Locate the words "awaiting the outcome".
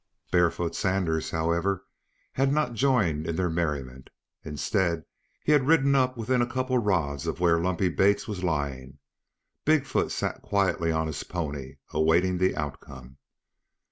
11.93-13.17